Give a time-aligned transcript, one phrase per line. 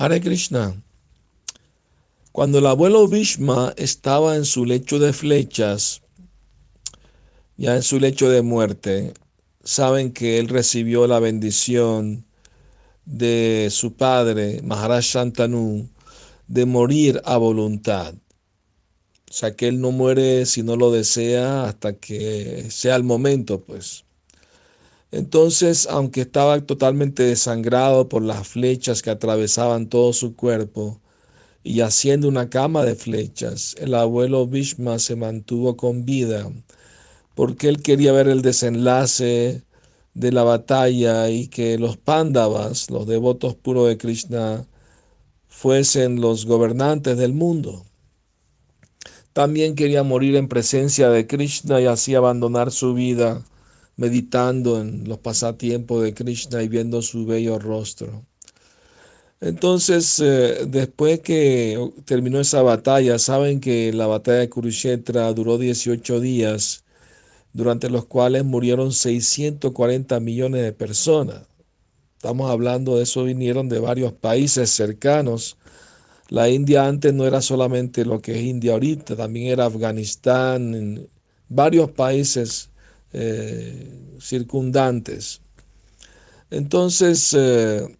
[0.00, 0.80] Hare Krishna.
[2.30, 6.02] Cuando el abuelo Bhishma estaba en su lecho de flechas,
[7.56, 9.12] ya en su lecho de muerte,
[9.64, 12.24] saben que él recibió la bendición
[13.06, 15.88] de su padre, Maharaj Shantanu,
[16.46, 18.14] de morir a voluntad.
[19.28, 23.64] O sea, que él no muere si no lo desea hasta que sea el momento,
[23.64, 24.04] pues.
[25.10, 31.00] Entonces, aunque estaba totalmente desangrado por las flechas que atravesaban todo su cuerpo
[31.64, 36.50] y haciendo una cama de flechas, el abuelo Bhishma se mantuvo con vida
[37.34, 39.62] porque él quería ver el desenlace
[40.14, 44.66] de la batalla y que los pándavas, los devotos puros de Krishna,
[45.46, 47.84] fuesen los gobernantes del mundo.
[49.32, 53.44] También quería morir en presencia de Krishna y así abandonar su vida
[53.98, 58.24] meditando en los pasatiempos de Krishna y viendo su bello rostro.
[59.40, 66.20] Entonces, eh, después que terminó esa batalla, saben que la batalla de Kurukshetra duró 18
[66.20, 66.84] días,
[67.52, 71.42] durante los cuales murieron 640 millones de personas.
[72.16, 75.56] Estamos hablando de eso, vinieron de varios países cercanos.
[76.28, 81.08] La India antes no era solamente lo que es India ahorita, también era Afganistán,
[81.48, 82.70] varios países
[83.12, 85.40] eh, circundantes.
[86.50, 87.96] Entonces, eh,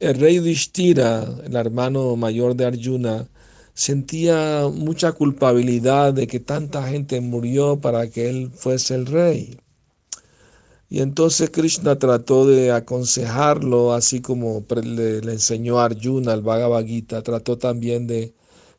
[0.00, 3.28] el rey Dishtira, el hermano mayor de Arjuna,
[3.74, 9.58] sentía mucha culpabilidad de que tanta gente murió para que él fuese el rey.
[10.88, 17.56] Y entonces Krishna trató de aconsejarlo, así como le, enseñó Arjuna el Bhagavad Gita, trató
[17.56, 18.34] también de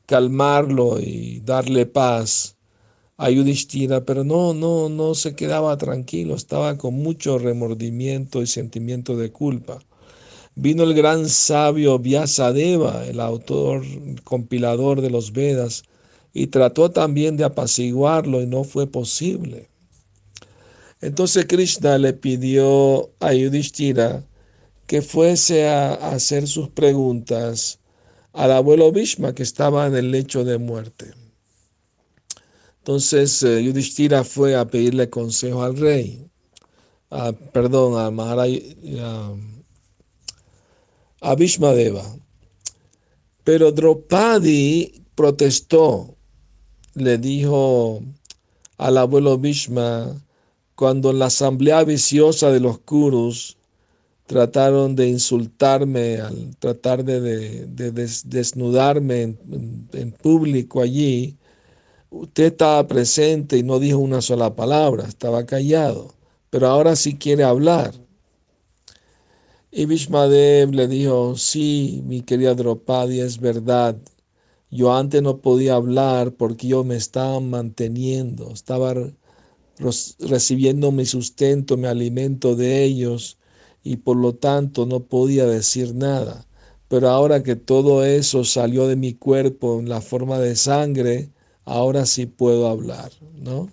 [0.06, 2.53] calmarlo y darle paz
[3.23, 9.16] a Yudhishthira, pero no, no, no se quedaba tranquilo, estaba con mucho remordimiento y sentimiento
[9.16, 9.79] de culpa.
[10.55, 13.85] Vino el gran sabio Vyasadeva, el autor,
[14.25, 15.83] compilador de los Vedas,
[16.33, 19.69] y trató también de apaciguarlo y no fue posible.
[21.00, 24.25] Entonces Krishna le pidió a Yudhishthira
[24.85, 27.79] que fuese a hacer sus preguntas
[28.33, 31.22] al abuelo Bhishma que estaba en el lecho de muerte.
[32.83, 36.27] Entonces eh, Yudhishthira fue a pedirle consejo al rey,
[37.53, 38.49] perdón, a Maharaj,
[41.21, 42.03] a, Bhishmadeva.
[43.45, 46.17] Pero Draupadi protestó,
[46.95, 48.01] le dijo
[48.77, 50.21] al abuelo Bhishma,
[50.75, 53.55] cuando en la asamblea viciosa de los Kurus
[54.27, 57.65] trataron de insultarme, al tratar de,
[58.25, 59.38] desnudarme
[59.94, 61.38] en público allí,
[62.16, 66.13] Usted estaba presente y no dijo una sola palabra, estaba callado,
[66.51, 67.91] pero ahora sí quiere hablar.
[69.72, 73.97] Y Vishmadev le dijo, sí, mi querida Draupadi, es verdad.
[74.69, 78.94] Yo antes no podía hablar porque yo me estaba manteniendo, estaba
[80.19, 83.40] recibiendo mi sustento, mi alimento de ellos
[83.84, 86.45] y por lo tanto no podía decir nada.
[86.90, 91.32] Pero ahora que todo eso salió de mi cuerpo en la forma de sangre,
[91.66, 93.69] ahora sí puedo hablar, ¿no?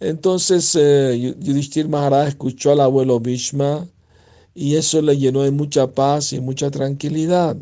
[0.00, 3.88] Entonces eh, Yudhishthir Maharaj escuchó al abuelo Bhishma
[4.54, 7.56] y eso le llenó de mucha paz y mucha tranquilidad.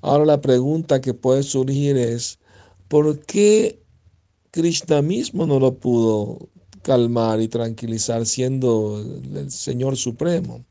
[0.00, 2.38] Ahora la pregunta que puede surgir es,
[2.88, 3.82] ¿por qué
[4.50, 6.48] Krishna mismo no lo pudo
[6.82, 9.04] calmar y tranquilizar siendo
[9.34, 10.64] el Señor Supremo?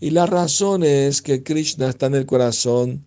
[0.00, 3.06] Y la razón es que Krishna está en el corazón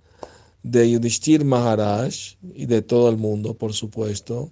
[0.63, 2.13] de Yudhishthir Maharaj
[2.55, 4.51] y de todo el mundo, por supuesto.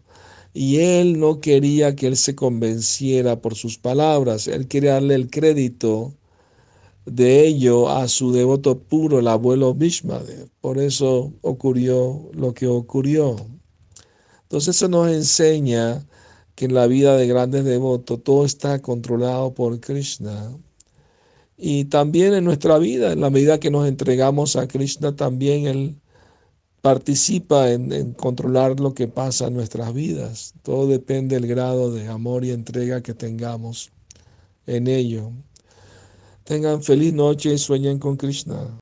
[0.54, 5.30] Y él no quería que él se convenciera por sus palabras, él quería darle el
[5.30, 6.14] crédito
[7.06, 10.50] de ello a su devoto puro, el abuelo Bhishmadev.
[10.60, 13.38] Por eso ocurrió lo que ocurrió.
[14.44, 16.06] Entonces eso nos enseña
[16.56, 20.52] que en la vida de grandes devotos todo está controlado por Krishna.
[21.58, 26.01] Y también en nuestra vida, en la medida que nos entregamos a Krishna, también Él
[26.82, 30.54] participa en, controlar lo que pasa en nuestras vidas.
[30.64, 33.92] Todo depende del grado de amor y entrega que tengamos
[34.66, 35.32] en ello.
[36.44, 38.68] Tengan feliz noche y sueñen con Krishna.